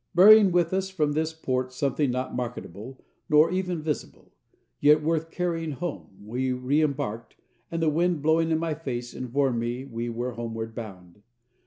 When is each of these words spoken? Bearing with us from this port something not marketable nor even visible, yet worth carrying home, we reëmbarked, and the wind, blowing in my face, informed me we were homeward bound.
Bearing 0.15 0.51
with 0.51 0.73
us 0.73 0.89
from 0.89 1.11
this 1.11 1.31
port 1.31 1.71
something 1.71 2.09
not 2.09 2.35
marketable 2.35 2.97
nor 3.29 3.51
even 3.51 3.83
visible, 3.83 4.31
yet 4.79 5.03
worth 5.03 5.29
carrying 5.29 5.73
home, 5.73 6.23
we 6.25 6.49
reëmbarked, 6.49 7.33
and 7.69 7.83
the 7.83 7.87
wind, 7.89 8.23
blowing 8.23 8.49
in 8.49 8.57
my 8.57 8.73
face, 8.73 9.13
informed 9.13 9.59
me 9.59 9.85
we 9.85 10.09
were 10.09 10.31
homeward 10.31 10.73
bound. 10.73 11.21